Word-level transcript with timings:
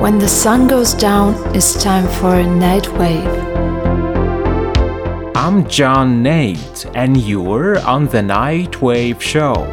When 0.00 0.16
the 0.16 0.28
sun 0.28 0.68
goes 0.68 0.94
down, 0.94 1.34
it's 1.56 1.82
time 1.82 2.06
for 2.06 2.36
a 2.36 2.46
night 2.46 2.86
wave. 2.92 3.26
I'm 5.34 5.68
John 5.68 6.22
Nate, 6.22 6.86
and 6.94 7.16
you're 7.16 7.80
on 7.80 8.06
the 8.06 8.18
Nightwave 8.18 9.20
Show. 9.20 9.66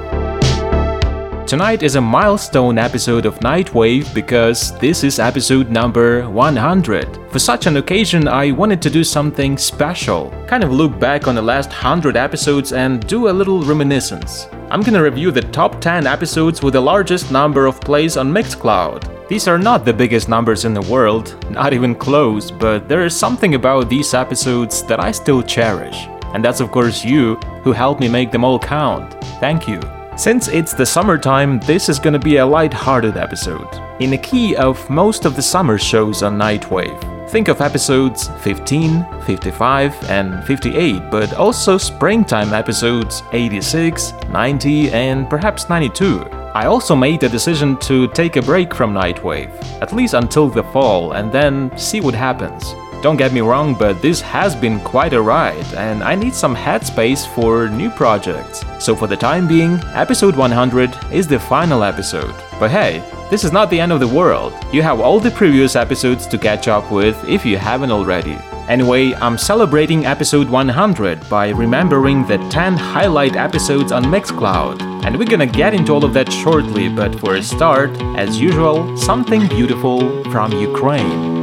Tonight 1.46 1.83
is 1.83 1.96
a 1.96 2.01
milestone 2.01 2.79
episode 2.79 3.28
of 3.28 3.39
Nightwave 3.42 4.11
because 4.15 4.75
this 4.79 5.03
is 5.03 5.19
episode 5.19 5.69
number 5.69 6.28
100. 6.28 7.31
For 7.31 7.37
such 7.37 7.67
an 7.67 7.78
occasion, 7.78 8.28
I 8.28 8.49
wanted 8.49 8.81
to 8.81 8.89
do 8.89 9.03
something 9.03 9.60
special, 9.60 10.31
kind 10.47 10.63
of 10.63 10.71
look 10.71 10.99
back 10.99 11.28
on 11.28 11.35
the 11.35 11.42
last 11.44 11.69
100 11.69 12.17
episodes 12.17 12.73
and 12.73 13.05
do 13.05 13.29
a 13.29 13.37
little 13.37 13.62
reminiscence. 13.63 14.47
I'm 14.71 14.81
gonna 14.81 15.03
review 15.03 15.29
the 15.29 15.42
top 15.42 15.79
10 15.79 16.07
episodes 16.07 16.63
with 16.63 16.73
the 16.73 16.81
largest 16.81 17.31
number 17.31 17.67
of 17.67 17.79
plays 17.79 18.17
on 18.17 18.34
Mixcloud. 18.34 19.14
These 19.27 19.47
are 19.47 19.57
not 19.57 19.85
the 19.85 19.93
biggest 19.93 20.29
numbers 20.29 20.65
in 20.65 20.75
the 20.75 20.81
world, 20.81 21.35
not 21.49 21.73
even 21.73 21.95
close, 21.95 22.52
but 22.52 22.88
there 22.88 23.03
is 23.03 23.17
something 23.17 23.55
about 23.55 23.89
these 23.89 24.13
episodes 24.13 24.84
that 24.84 25.03
I 25.03 25.11
still 25.11 25.41
cherish. 25.41 26.07
And 26.35 26.45
that's 26.45 26.59
of 26.59 26.70
course 26.70 27.03
you, 27.03 27.35
who 27.63 27.71
helped 27.71 28.01
me 28.01 28.07
make 28.07 28.31
them 28.31 28.43
all 28.43 28.59
count. 28.59 29.15
Thank 29.39 29.67
you. 29.67 29.81
Since 30.15 30.48
it's 30.49 30.75
the 30.75 30.85
summertime, 30.85 31.59
this 31.61 31.89
is 31.89 31.98
gonna 31.98 32.20
be 32.20 32.38
a 32.38 32.45
light-hearted 32.45 33.17
episode, 33.17 33.67
in 33.99 34.11
the 34.11 34.17
key 34.20 34.55
of 34.57 34.88
most 34.91 35.26
of 35.26 35.35
the 35.35 35.41
summer 35.41 35.79
shows 35.79 36.21
on 36.21 36.37
Nightwave. 36.37 37.29
Think 37.31 37.48
of 37.48 37.62
episodes 37.62 38.29
15, 38.41 39.05
55, 39.23 39.95
and 40.07 40.43
58, 40.43 41.09
but 41.09 41.34
also 41.34 41.79
springtime 41.79 42.53
episodes 42.53 43.23
86, 43.34 44.13
90, 44.29 44.91
and 44.91 45.27
perhaps 45.27 45.67
92. 45.67 46.45
I 46.55 46.67
also 46.67 46.95
made 46.95 47.19
the 47.19 47.27
decision 47.27 47.75
to 47.79 48.07
take 48.07 48.37
a 48.37 48.41
break 48.41 48.73
from 48.73 48.93
Nightwave, 48.93 49.51
at 49.81 49.91
least 49.91 50.13
until 50.13 50.48
the 50.48 50.63
fall, 50.63 51.12
and 51.12 51.29
then 51.29 51.77
see 51.77 51.99
what 51.99 52.15
happens. 52.15 52.73
Don't 53.01 53.17
get 53.17 53.34
me 53.34 53.41
wrong, 53.41 53.75
but 53.75 54.01
this 54.01 54.21
has 54.21 54.55
been 54.55 54.79
quite 54.79 55.12
a 55.12 55.21
ride, 55.21 55.65
and 55.73 56.01
I 56.01 56.15
need 56.15 56.34
some 56.34 56.55
headspace 56.55 57.27
for 57.35 57.67
new 57.67 57.89
projects. 57.89 58.63
So, 58.79 58.95
for 58.95 59.05
the 59.05 59.17
time 59.17 59.49
being, 59.49 59.81
episode 59.93 60.37
100 60.37 60.95
is 61.12 61.27
the 61.27 61.39
final 61.39 61.84
episode. 61.84 62.34
But 62.57 62.71
hey, 62.71 63.03
this 63.29 63.43
is 63.43 63.51
not 63.51 63.69
the 63.69 63.81
end 63.81 63.91
of 63.91 63.99
the 63.99 64.08
world. 64.08 64.53
You 64.72 64.81
have 64.81 65.02
all 65.02 65.19
the 65.19 65.31
previous 65.31 65.75
episodes 65.75 66.25
to 66.28 66.38
catch 66.38 66.69
up 66.69 66.90
with 66.90 67.22
if 67.28 67.45
you 67.45 67.58
haven't 67.58 67.92
already. 67.92 68.38
Anyway, 68.69 69.14
I'm 69.16 69.38
celebrating 69.38 70.06
episode 70.06 70.50
100 70.50 71.30
by 71.30 71.50
remembering 71.50 72.25
the 72.25 72.38
10 72.50 72.78
highlight 72.78 73.36
episodes 73.36 73.92
on 73.92 74.06
Mixcloud. 74.06 74.95
And 75.06 75.20
we're 75.20 75.25
gonna 75.25 75.45
get 75.45 75.75
into 75.75 75.94
all 75.94 76.03
of 76.03 76.16
that 76.16 76.34
shortly, 76.34 76.89
but 76.89 77.14
for 77.20 77.36
a 77.36 77.44
start, 77.44 77.92
as 78.17 78.42
usual, 78.42 78.98
something 78.98 79.47
beautiful 79.47 80.00
from 80.31 80.52
Ukraine. 80.52 81.34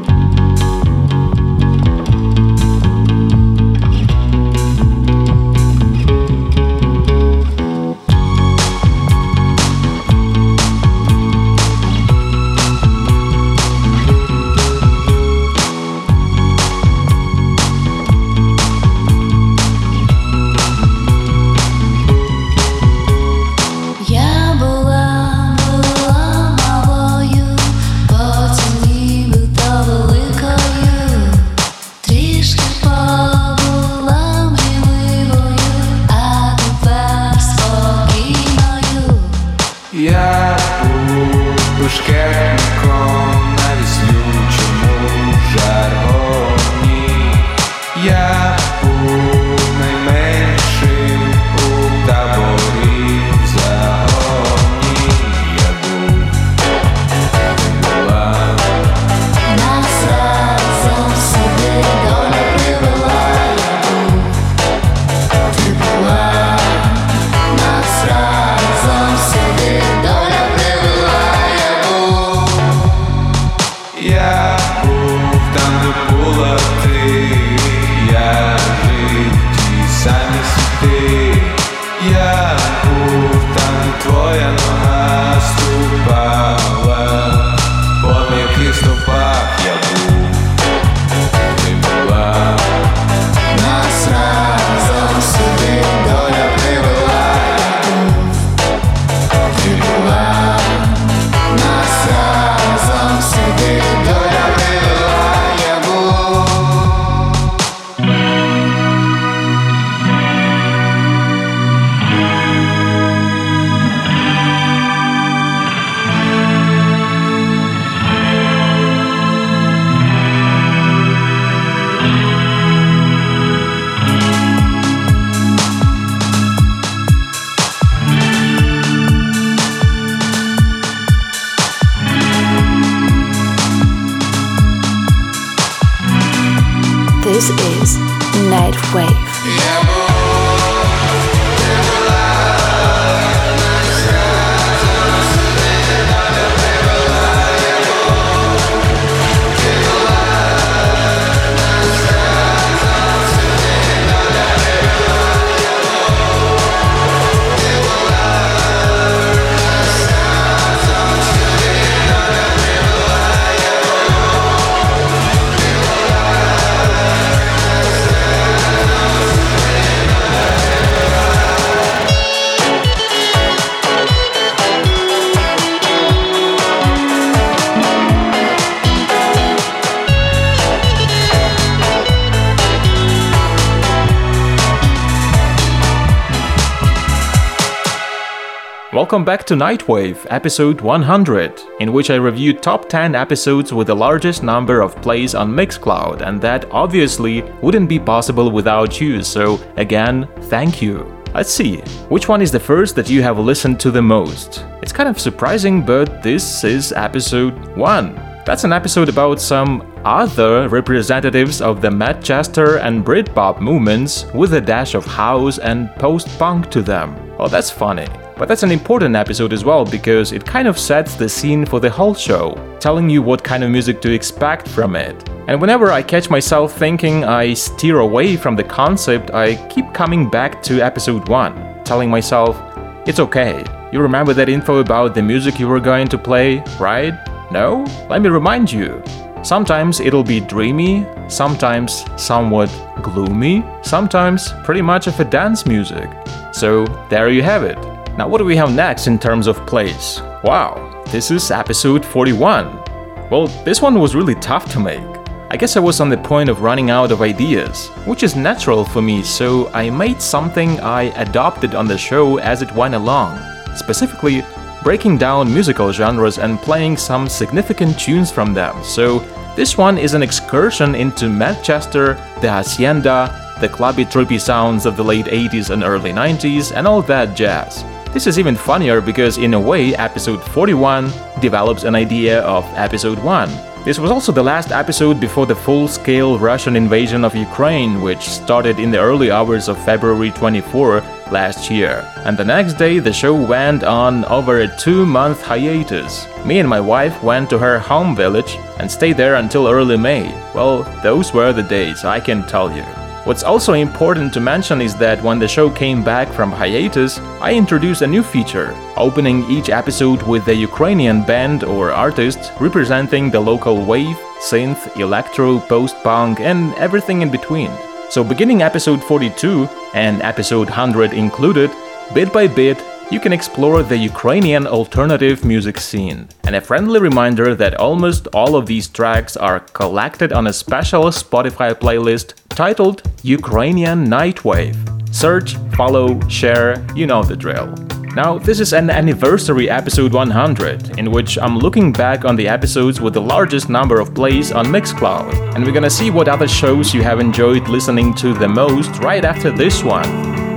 Welcome 189.12 189.26
back 189.26 189.44
to 189.48 189.54
Nightwave, 189.54 190.26
episode 190.30 190.80
100, 190.80 191.60
in 191.80 191.92
which 191.92 192.08
I 192.08 192.14
review 192.14 192.54
top 192.54 192.88
10 192.88 193.14
episodes 193.14 193.70
with 193.70 193.88
the 193.88 193.94
largest 193.94 194.42
number 194.42 194.80
of 194.80 194.96
plays 195.02 195.34
on 195.34 195.52
Mixcloud, 195.52 196.22
and 196.26 196.40
that 196.40 196.64
obviously 196.70 197.42
wouldn't 197.60 197.90
be 197.90 197.98
possible 197.98 198.50
without 198.50 199.02
you, 199.02 199.22
so 199.22 199.60
again, 199.76 200.26
thank 200.44 200.80
you. 200.80 201.14
Let's 201.34 201.52
see, 201.52 201.82
which 202.08 202.26
one 202.26 202.40
is 202.40 202.52
the 202.52 202.58
first 202.58 202.96
that 202.96 203.10
you 203.10 203.22
have 203.22 203.38
listened 203.38 203.78
to 203.80 203.90
the 203.90 204.00
most? 204.00 204.64
It's 204.80 204.94
kind 204.94 205.10
of 205.10 205.20
surprising, 205.20 205.84
but 205.84 206.22
this 206.22 206.64
is 206.64 206.92
episode 206.92 207.76
1. 207.76 208.31
That's 208.44 208.64
an 208.64 208.72
episode 208.72 209.08
about 209.08 209.40
some 209.40 209.86
other 210.04 210.68
representatives 210.68 211.62
of 211.62 211.80
the 211.80 211.92
Manchester 211.92 212.78
and 212.78 213.04
Britpop 213.04 213.60
movements 213.60 214.26
with 214.34 214.54
a 214.54 214.60
dash 214.60 214.94
of 214.94 215.06
house 215.06 215.58
and 215.58 215.88
post 215.94 216.26
punk 216.40 216.68
to 216.72 216.82
them. 216.82 217.14
Oh, 217.38 217.46
that's 217.46 217.70
funny. 217.70 218.08
But 218.36 218.48
that's 218.48 218.64
an 218.64 218.72
important 218.72 219.14
episode 219.14 219.52
as 219.52 219.64
well 219.64 219.84
because 219.84 220.32
it 220.32 220.44
kind 220.44 220.66
of 220.66 220.76
sets 220.76 221.14
the 221.14 221.28
scene 221.28 221.64
for 221.64 221.78
the 221.78 221.88
whole 221.88 222.14
show, 222.14 222.58
telling 222.80 223.08
you 223.08 223.22
what 223.22 223.44
kind 223.44 223.62
of 223.62 223.70
music 223.70 224.00
to 224.00 224.12
expect 224.12 224.66
from 224.66 224.96
it. 224.96 225.28
And 225.46 225.60
whenever 225.60 225.92
I 225.92 226.02
catch 226.02 226.28
myself 226.28 226.76
thinking 226.76 227.22
I 227.22 227.54
steer 227.54 228.00
away 228.00 228.36
from 228.36 228.56
the 228.56 228.64
concept, 228.64 229.30
I 229.32 229.54
keep 229.68 229.94
coming 229.94 230.28
back 230.28 230.64
to 230.64 230.80
episode 230.80 231.28
1, 231.28 231.84
telling 231.84 232.10
myself, 232.10 232.60
it's 233.06 233.20
okay. 233.20 233.64
You 233.92 234.00
remember 234.00 234.34
that 234.34 234.48
info 234.48 234.78
about 234.78 235.14
the 235.14 235.22
music 235.22 235.60
you 235.60 235.68
were 235.68 235.80
going 235.80 236.08
to 236.08 236.18
play, 236.18 236.58
right? 236.80 237.14
No? 237.52 237.84
Let 238.08 238.22
me 238.22 238.30
remind 238.30 238.72
you. 238.72 239.02
Sometimes 239.42 240.00
it'll 240.00 240.24
be 240.24 240.40
dreamy, 240.40 241.06
sometimes 241.28 242.06
somewhat 242.16 242.70
gloomy, 243.02 243.62
sometimes 243.82 244.54
pretty 244.64 244.80
much 244.80 245.06
of 245.06 245.20
a 245.20 245.24
dance 245.24 245.66
music. 245.66 246.08
So 246.52 246.86
there 247.10 247.28
you 247.28 247.42
have 247.42 247.62
it. 247.62 247.76
Now, 248.16 248.26
what 248.26 248.38
do 248.38 248.46
we 248.46 248.56
have 248.56 248.74
next 248.74 249.06
in 249.06 249.18
terms 249.18 249.46
of 249.46 249.66
plays? 249.66 250.22
Wow, 250.42 251.04
this 251.08 251.30
is 251.30 251.50
episode 251.50 252.06
41. 252.06 252.82
Well, 253.30 253.48
this 253.64 253.82
one 253.82 254.00
was 254.00 254.14
really 254.14 254.36
tough 254.36 254.72
to 254.72 254.80
make. 254.80 255.04
I 255.50 255.56
guess 255.58 255.76
I 255.76 255.80
was 255.80 256.00
on 256.00 256.08
the 256.08 256.16
point 256.16 256.48
of 256.48 256.62
running 256.62 256.88
out 256.88 257.12
of 257.12 257.20
ideas, 257.20 257.88
which 258.06 258.22
is 258.22 258.34
natural 258.34 258.86
for 258.86 259.02
me, 259.02 259.22
so 259.22 259.68
I 259.74 259.90
made 259.90 260.22
something 260.22 260.80
I 260.80 261.02
adopted 261.20 261.74
on 261.74 261.86
the 261.86 261.98
show 261.98 262.38
as 262.38 262.62
it 262.62 262.74
went 262.74 262.94
along. 262.94 263.38
Specifically, 263.76 264.42
breaking 264.82 265.18
down 265.18 265.52
musical 265.52 265.92
genres 265.92 266.38
and 266.38 266.58
playing 266.58 266.96
some 266.96 267.28
significant 267.28 267.98
tunes 267.98 268.30
from 268.30 268.52
them. 268.52 268.82
So, 268.82 269.20
this 269.54 269.76
one 269.76 269.98
is 269.98 270.14
an 270.14 270.22
excursion 270.22 270.94
into 270.94 271.28
Manchester, 271.28 272.14
the 272.40 272.50
Hacienda, 272.50 273.56
the 273.60 273.68
clubby 273.68 274.04
trippy 274.04 274.40
sounds 274.40 274.86
of 274.86 274.96
the 274.96 275.04
late 275.04 275.26
80s 275.26 275.70
and 275.70 275.82
early 275.82 276.10
90s, 276.10 276.72
and 276.74 276.86
all 276.86 277.02
that 277.02 277.36
jazz. 277.36 277.84
This 278.12 278.26
is 278.26 278.38
even 278.38 278.56
funnier 278.56 279.00
because, 279.00 279.38
in 279.38 279.54
a 279.54 279.60
way, 279.60 279.94
episode 279.94 280.42
41 280.42 281.10
develops 281.40 281.84
an 281.84 281.94
idea 281.94 282.40
of 282.40 282.64
episode 282.74 283.18
1. 283.18 283.48
This 283.84 283.98
was 283.98 284.10
also 284.10 284.32
the 284.32 284.42
last 284.42 284.70
episode 284.70 285.20
before 285.20 285.46
the 285.46 285.54
full 285.54 285.88
scale 285.88 286.38
Russian 286.38 286.76
invasion 286.76 287.24
of 287.24 287.34
Ukraine, 287.34 288.00
which 288.00 288.20
started 288.20 288.78
in 288.78 288.90
the 288.90 289.00
early 289.00 289.30
hours 289.30 289.68
of 289.68 289.82
February 289.84 290.30
24 290.30 291.02
last 291.32 291.70
year. 291.70 292.08
And 292.24 292.36
the 292.36 292.44
next 292.44 292.74
day, 292.74 293.00
the 293.00 293.12
show 293.12 293.34
went 293.34 293.82
on 293.82 294.24
over 294.26 294.60
a 294.60 294.76
two 294.76 295.04
month 295.04 295.42
hiatus. 295.42 296.28
Me 296.44 296.60
and 296.60 296.68
my 296.68 296.80
wife 296.80 297.22
went 297.22 297.50
to 297.50 297.58
her 297.58 297.78
home 297.78 298.14
village 298.14 298.58
and 298.78 298.90
stayed 298.90 299.16
there 299.16 299.34
until 299.34 299.66
early 299.66 299.96
May. 299.96 300.30
Well, 300.54 300.84
those 301.02 301.32
were 301.32 301.52
the 301.52 301.62
days, 301.62 302.04
I 302.04 302.20
can 302.20 302.46
tell 302.46 302.70
you. 302.70 302.84
What's 303.24 303.44
also 303.44 303.74
important 303.74 304.32
to 304.34 304.40
mention 304.40 304.80
is 304.80 304.96
that 304.96 305.22
when 305.22 305.38
the 305.38 305.46
show 305.46 305.70
came 305.70 306.02
back 306.02 306.28
from 306.32 306.50
hiatus, 306.50 307.20
I 307.40 307.54
introduced 307.54 308.02
a 308.02 308.06
new 308.06 308.22
feature, 308.22 308.74
opening 308.96 309.48
each 309.48 309.70
episode 309.70 310.22
with 310.24 310.48
a 310.48 310.54
Ukrainian 310.54 311.22
band 311.22 311.62
or 311.62 311.92
artist 311.92 312.50
representing 312.58 313.30
the 313.30 313.38
local 313.38 313.84
wave, 313.84 314.18
synth, 314.40 314.98
electro, 314.98 315.60
post 315.60 315.94
punk, 316.02 316.40
and 316.40 316.74
everything 316.74 317.22
in 317.22 317.30
between. 317.30 317.70
So, 318.12 318.22
beginning 318.22 318.60
episode 318.60 319.02
42 319.02 319.66
and 319.94 320.20
episode 320.20 320.68
100 320.68 321.14
included, 321.14 321.70
bit 322.12 322.30
by 322.30 322.46
bit, 322.46 322.76
you 323.10 323.18
can 323.18 323.32
explore 323.32 323.82
the 323.82 323.96
Ukrainian 323.96 324.66
alternative 324.66 325.46
music 325.46 325.78
scene. 325.78 326.28
And 326.44 326.54
a 326.54 326.60
friendly 326.60 327.00
reminder 327.00 327.54
that 327.54 327.80
almost 327.80 328.26
all 328.34 328.54
of 328.54 328.66
these 328.66 328.86
tracks 328.86 329.34
are 329.34 329.60
collected 329.60 330.30
on 330.30 330.46
a 330.46 330.52
special 330.52 331.04
Spotify 331.04 331.72
playlist 331.72 332.34
titled 332.50 333.00
Ukrainian 333.22 334.06
Nightwave. 334.08 334.76
Search, 335.14 335.56
follow, 335.74 336.20
share, 336.28 336.86
you 336.94 337.06
know 337.06 337.22
the 337.22 337.34
drill. 337.34 337.74
Now, 338.14 338.36
this 338.36 338.60
is 338.60 338.74
an 338.74 338.90
anniversary 338.90 339.70
episode 339.70 340.12
100, 340.12 340.98
in 340.98 341.10
which 341.10 341.38
I'm 341.38 341.58
looking 341.58 341.92
back 341.92 342.26
on 342.26 342.36
the 342.36 342.46
episodes 342.46 343.00
with 343.00 343.14
the 343.14 343.22
largest 343.22 343.70
number 343.70 344.00
of 344.00 344.14
plays 344.14 344.52
on 344.52 344.66
Mixcloud, 344.66 345.54
and 345.54 345.64
we're 345.64 345.72
gonna 345.72 345.88
see 345.88 346.10
what 346.10 346.28
other 346.28 346.46
shows 346.46 346.92
you 346.92 347.02
have 347.02 347.20
enjoyed 347.20 347.68
listening 347.68 348.12
to 348.16 348.34
the 348.34 348.48
most 348.48 348.98
right 348.98 349.24
after 349.24 349.50
this 349.50 349.82
one. 349.82 350.51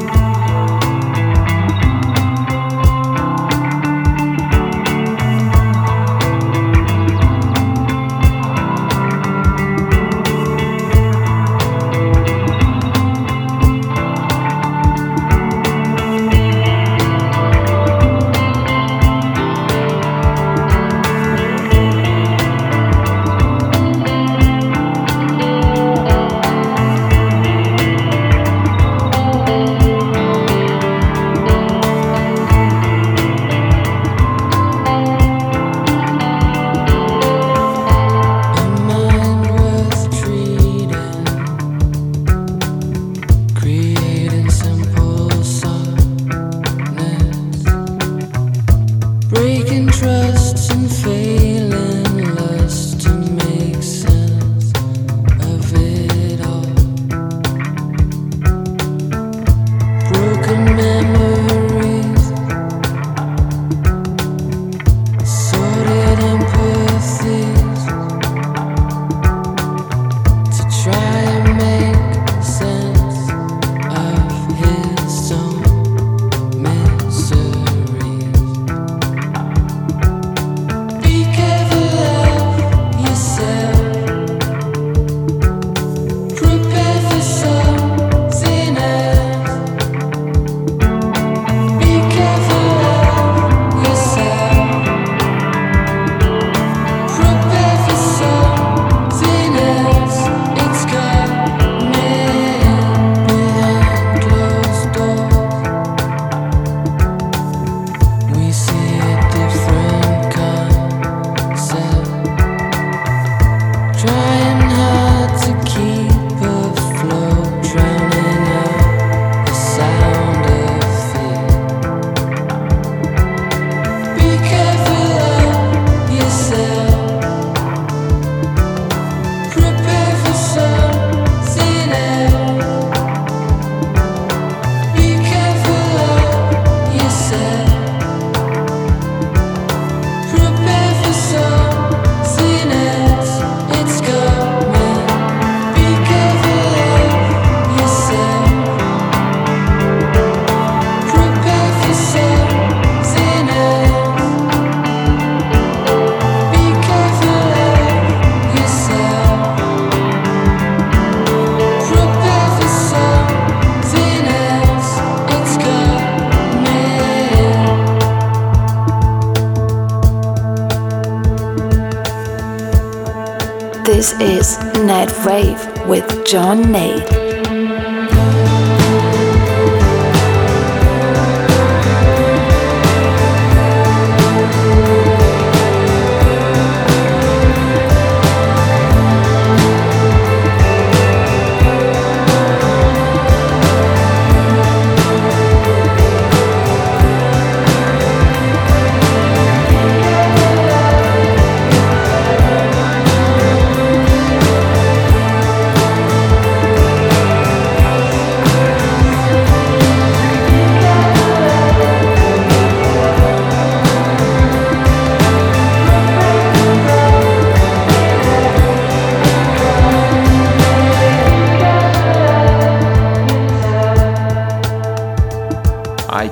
Wave 175.26 175.88
with 175.88 176.24
John 176.28 176.72
Nate. 176.72 177.35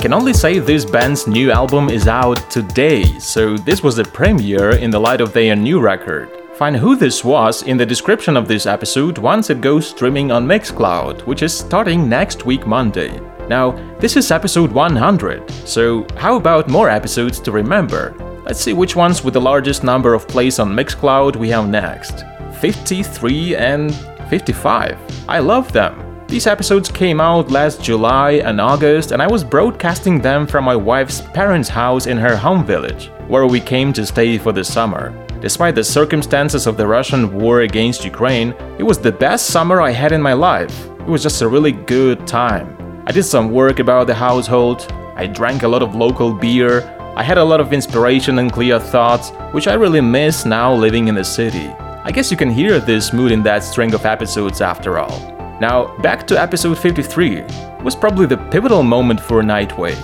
Can 0.03 0.11
only 0.11 0.33
say 0.33 0.59
this 0.59 0.83
band's 0.83 1.27
new 1.27 1.49
album 1.49 1.89
is 1.89 2.09
out 2.09 2.35
today, 2.51 3.05
so 3.19 3.55
this 3.55 3.81
was 3.81 3.95
the 3.95 4.03
premiere 4.03 4.71
in 4.71 4.91
the 4.91 4.99
light 4.99 5.21
of 5.21 5.31
their 5.31 5.55
new 5.55 5.79
record. 5.79 6.29
Find 6.57 6.75
who 6.75 6.97
this 6.97 7.23
was 7.23 7.63
in 7.63 7.77
the 7.77 7.85
description 7.85 8.35
of 8.35 8.45
this 8.45 8.65
episode 8.65 9.17
once 9.17 9.49
it 9.49 9.61
goes 9.61 9.87
streaming 9.87 10.29
on 10.29 10.45
Mixcloud, 10.45 11.25
which 11.25 11.41
is 11.41 11.57
starting 11.57 12.09
next 12.09 12.45
week 12.45 12.67
Monday. 12.67 13.17
Now, 13.47 13.71
this 13.99 14.17
is 14.17 14.29
episode 14.29 14.73
100, 14.73 15.49
so 15.65 16.05
how 16.17 16.35
about 16.35 16.67
more 16.67 16.89
episodes 16.89 17.39
to 17.39 17.53
remember? 17.53 18.13
Let's 18.45 18.59
see 18.59 18.73
which 18.73 18.97
ones 18.97 19.23
with 19.23 19.35
the 19.35 19.39
largest 19.39 19.85
number 19.85 20.13
of 20.13 20.27
plays 20.27 20.59
on 20.59 20.75
Mixcloud 20.75 21.37
we 21.37 21.47
have 21.47 21.69
next 21.69 22.25
53 22.59 23.55
and 23.55 23.95
55. 24.29 24.97
I 25.29 25.39
love 25.39 25.71
them. 25.71 26.12
These 26.27 26.47
episodes 26.47 26.89
came 26.89 27.21
out 27.21 27.51
last 27.51 27.83
July 27.83 28.41
and 28.43 28.59
August, 28.59 29.11
and 29.11 29.21
I 29.21 29.27
was 29.27 29.43
broadcasting 29.43 30.19
them 30.19 30.47
from 30.47 30.63
my 30.65 30.75
wife's 30.75 31.21
parents' 31.21 31.69
house 31.69 32.07
in 32.07 32.17
her 32.17 32.35
home 32.35 32.65
village, 32.65 33.11
where 33.27 33.45
we 33.45 33.59
came 33.59 33.93
to 33.93 34.05
stay 34.05 34.37
for 34.37 34.51
the 34.51 34.63
summer. 34.63 35.13
Despite 35.41 35.75
the 35.75 35.83
circumstances 35.83 36.65
of 36.65 36.77
the 36.77 36.87
Russian 36.87 37.37
war 37.37 37.61
against 37.61 38.05
Ukraine, 38.05 38.55
it 38.79 38.83
was 38.83 38.97
the 38.97 39.11
best 39.11 39.47
summer 39.47 39.81
I 39.81 39.91
had 39.91 40.11
in 40.11 40.21
my 40.21 40.33
life. 40.33 40.87
It 41.01 41.07
was 41.07 41.21
just 41.21 41.41
a 41.41 41.47
really 41.47 41.73
good 41.73 42.25
time. 42.25 42.77
I 43.05 43.11
did 43.11 43.23
some 43.23 43.51
work 43.51 43.79
about 43.79 44.07
the 44.07 44.15
household, 44.15 44.91
I 45.15 45.27
drank 45.27 45.63
a 45.63 45.67
lot 45.67 45.83
of 45.83 45.95
local 45.95 46.33
beer, 46.33 46.81
I 47.15 47.21
had 47.21 47.37
a 47.37 47.43
lot 47.43 47.59
of 47.59 47.73
inspiration 47.73 48.39
and 48.39 48.51
clear 48.51 48.79
thoughts, 48.79 49.29
which 49.51 49.67
I 49.67 49.73
really 49.73 50.01
miss 50.01 50.45
now 50.45 50.73
living 50.73 51.09
in 51.09 51.15
the 51.15 51.23
city. 51.23 51.67
I 52.05 52.11
guess 52.11 52.31
you 52.31 52.37
can 52.37 52.49
hear 52.49 52.79
this 52.79 53.13
mood 53.13 53.31
in 53.31 53.43
that 53.43 53.63
string 53.63 53.93
of 53.93 54.05
episodes 54.05 54.61
after 54.61 54.97
all. 54.97 55.32
Now, 55.63 55.95
back 55.99 56.27
to 56.27 56.37
episode 56.37 56.77
53, 56.77 57.41
was 57.85 57.95
probably 57.95 58.25
the 58.25 58.35
pivotal 58.51 58.83
moment 58.83 59.21
for 59.21 59.41
Nightwave. 59.41 59.95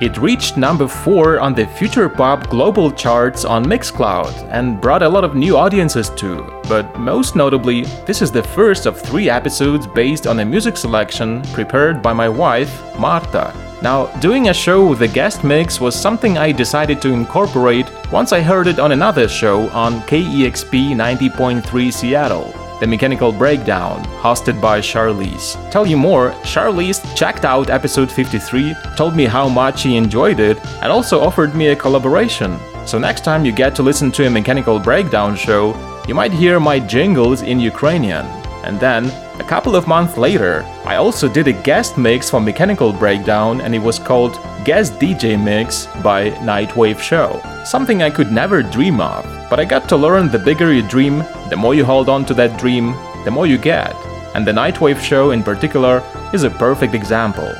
It 0.00 0.16
reached 0.16 0.56
number 0.56 0.86
4 0.86 1.40
on 1.40 1.54
the 1.54 1.66
Future 1.66 2.08
Pop 2.08 2.48
global 2.48 2.92
charts 2.92 3.44
on 3.44 3.64
Mixcloud 3.64 4.32
and 4.52 4.80
brought 4.80 5.02
a 5.02 5.08
lot 5.08 5.24
of 5.24 5.34
new 5.34 5.56
audiences 5.56 6.08
too. 6.10 6.46
But 6.68 6.96
most 7.00 7.34
notably, 7.34 7.82
this 8.06 8.22
is 8.22 8.30
the 8.30 8.44
first 8.44 8.86
of 8.86 8.96
three 8.96 9.28
episodes 9.28 9.88
based 9.88 10.28
on 10.28 10.38
a 10.38 10.44
music 10.44 10.76
selection 10.76 11.42
prepared 11.52 12.00
by 12.00 12.12
my 12.12 12.28
wife, 12.28 12.72
Marta. 12.96 13.52
Now, 13.82 14.06
doing 14.20 14.50
a 14.50 14.54
show 14.54 14.86
with 14.86 15.02
a 15.02 15.08
guest 15.08 15.42
mix 15.42 15.80
was 15.80 16.00
something 16.00 16.38
I 16.38 16.52
decided 16.52 17.02
to 17.02 17.12
incorporate 17.12 17.90
once 18.12 18.32
I 18.32 18.40
heard 18.40 18.68
it 18.68 18.78
on 18.78 18.92
another 18.92 19.26
show 19.26 19.68
on 19.70 20.00
KEXP 20.02 20.94
90.3 20.94 21.92
Seattle 21.92 22.67
the 22.80 22.86
Mechanical 22.86 23.32
Breakdown, 23.32 24.04
hosted 24.20 24.60
by 24.60 24.80
Charlize. 24.80 25.56
Tell 25.70 25.86
you 25.86 25.96
more, 25.96 26.30
Charlize 26.42 27.00
checked 27.16 27.44
out 27.44 27.70
episode 27.70 28.10
53, 28.10 28.74
told 28.96 29.16
me 29.16 29.24
how 29.24 29.48
much 29.48 29.82
he 29.82 29.96
enjoyed 29.96 30.40
it, 30.40 30.58
and 30.82 30.92
also 30.92 31.20
offered 31.20 31.54
me 31.54 31.68
a 31.68 31.76
collaboration. 31.76 32.58
So 32.86 32.98
next 32.98 33.24
time 33.24 33.44
you 33.44 33.52
get 33.52 33.74
to 33.76 33.82
listen 33.82 34.10
to 34.12 34.26
a 34.26 34.30
Mechanical 34.30 34.78
Breakdown 34.78 35.36
show, 35.36 35.76
you 36.08 36.14
might 36.14 36.32
hear 36.32 36.58
my 36.58 36.78
jingles 36.78 37.42
in 37.42 37.60
Ukrainian. 37.60 38.24
And 38.64 38.80
then, 38.80 39.06
a 39.38 39.44
couple 39.44 39.76
of 39.76 39.86
months 39.86 40.16
later, 40.16 40.64
I 40.84 40.96
also 40.96 41.28
did 41.28 41.48
a 41.48 41.52
guest 41.52 41.96
mix 41.96 42.30
for 42.30 42.40
Mechanical 42.40 42.92
Breakdown 42.92 43.60
and 43.60 43.74
it 43.74 43.78
was 43.78 43.98
called 43.98 44.38
Guest 44.64 44.94
DJ 44.94 45.42
Mix 45.42 45.86
by 46.02 46.30
Nightwave 46.42 46.98
Show. 46.98 47.40
Something 47.64 48.02
I 48.02 48.10
could 48.10 48.32
never 48.32 48.62
dream 48.62 49.00
of, 49.00 49.24
but 49.50 49.60
I 49.60 49.64
got 49.64 49.88
to 49.88 49.96
learn 49.96 50.30
the 50.30 50.38
bigger 50.38 50.72
you 50.72 50.82
dream, 50.82 51.18
the 51.50 51.56
more 51.56 51.74
you 51.74 51.84
hold 51.84 52.08
on 52.08 52.24
to 52.26 52.34
that 52.34 52.58
dream, 52.58 52.92
the 53.24 53.30
more 53.30 53.46
you 53.46 53.58
get. 53.58 53.94
And 54.34 54.46
the 54.46 54.52
Nightwave 54.52 55.00
Show 55.00 55.30
in 55.30 55.42
particular 55.42 56.02
is 56.32 56.44
a 56.44 56.50
perfect 56.50 56.94
example. 56.94 57.52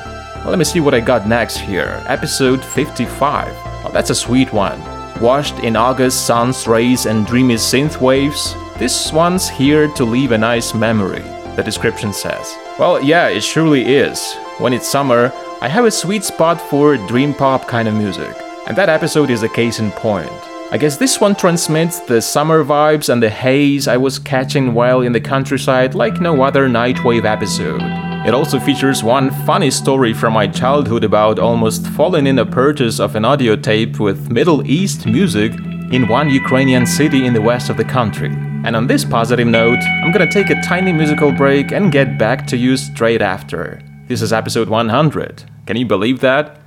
Let 0.45 0.57
me 0.57 0.65
see 0.65 0.79
what 0.79 0.93
I 0.93 0.99
got 0.99 1.27
next 1.27 1.57
here. 1.57 2.01
Episode 2.07 2.63
55. 2.63 3.53
Well, 3.83 3.91
that's 3.91 4.09
a 4.09 4.15
sweet 4.15 4.53
one. 4.53 4.79
Washed 5.19 5.59
in 5.59 5.75
August 5.75 6.25
sun's 6.25 6.67
rays 6.67 7.05
and 7.05 7.27
dreamy 7.27 7.55
synth 7.55 7.99
waves, 7.99 8.55
this 8.77 9.11
one's 9.11 9.49
here 9.49 9.89
to 9.95 10.05
leave 10.05 10.31
a 10.31 10.37
nice 10.37 10.73
memory, 10.73 11.23
the 11.57 11.63
description 11.63 12.13
says. 12.13 12.55
Well, 12.79 13.03
yeah, 13.03 13.27
it 13.27 13.43
surely 13.43 13.83
is. 13.95 14.33
When 14.59 14.71
it's 14.71 14.87
summer, 14.87 15.33
I 15.59 15.67
have 15.67 15.83
a 15.83 15.91
sweet 15.91 16.23
spot 16.23 16.61
for 16.61 16.95
dream 16.95 17.33
pop 17.33 17.67
kind 17.67 17.89
of 17.89 17.95
music, 17.95 18.33
and 18.67 18.77
that 18.77 18.87
episode 18.87 19.29
is 19.29 19.43
a 19.43 19.49
case 19.49 19.79
in 19.79 19.91
point. 19.91 20.31
I 20.71 20.77
guess 20.77 20.97
this 20.97 21.19
one 21.19 21.33
transmits 21.33 21.99
the 21.99 22.21
summer 22.21 22.63
vibes 22.63 23.09
and 23.09 23.23
the 23.23 23.29
haze 23.31 23.87
I 23.87 23.97
was 23.97 24.19
catching 24.19 24.75
while 24.75 25.01
in 25.01 25.13
the 25.13 25.19
countryside 25.19 25.95
like 25.95 26.21
no 26.21 26.43
other 26.43 26.69
Nightwave 26.69 27.25
episode. 27.25 27.81
It 28.27 28.35
also 28.35 28.59
features 28.59 29.03
one 29.03 29.31
funny 29.47 29.71
story 29.71 30.13
from 30.13 30.33
my 30.33 30.45
childhood 30.45 31.03
about 31.03 31.39
almost 31.39 31.87
falling 31.87 32.27
in 32.27 32.37
a 32.37 32.45
purchase 32.45 32.99
of 32.99 33.15
an 33.15 33.25
audio 33.25 33.55
tape 33.55 33.99
with 33.99 34.31
Middle 34.31 34.63
East 34.67 35.07
music 35.07 35.53
in 35.91 36.07
one 36.07 36.29
Ukrainian 36.29 36.85
city 36.85 37.25
in 37.25 37.33
the 37.33 37.41
west 37.41 37.71
of 37.71 37.77
the 37.77 37.83
country. 37.83 38.29
And 38.63 38.75
on 38.75 38.85
this 38.85 39.03
positive 39.03 39.47
note, 39.47 39.81
I'm 40.03 40.11
gonna 40.11 40.31
take 40.31 40.51
a 40.51 40.61
tiny 40.61 40.93
musical 40.93 41.31
break 41.31 41.71
and 41.71 41.91
get 41.91 42.19
back 42.19 42.45
to 42.45 42.57
you 42.57 42.77
straight 42.77 43.23
after. 43.23 43.81
This 44.07 44.21
is 44.21 44.31
episode 44.31 44.69
100. 44.69 45.45
Can 45.65 45.77
you 45.77 45.87
believe 45.87 46.19
that? 46.19 46.61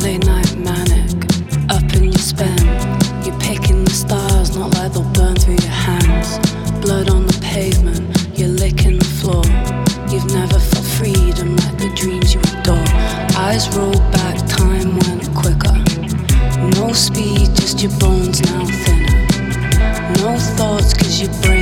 Late 0.00 0.26
Eyes 13.52 13.68
roll 13.76 13.92
back, 14.12 14.38
time 14.48 14.98
went 15.00 15.28
quicker. 15.34 15.76
No 16.80 16.90
speed, 16.94 17.54
just 17.54 17.82
your 17.82 17.92
bones 17.98 18.40
now 18.40 18.64
thinner. 18.64 19.26
No 20.22 20.38
thoughts, 20.56 20.94
cause 20.94 21.20
your 21.20 21.30
brain 21.42 21.61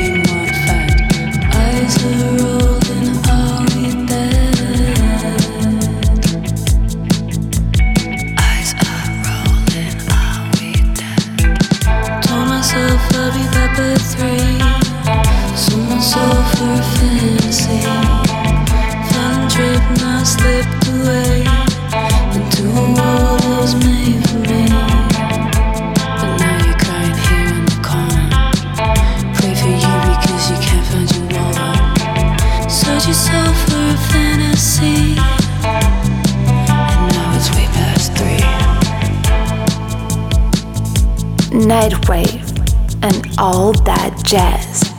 all 43.50 43.73
that 43.73 44.14
jazz. 44.25 44.90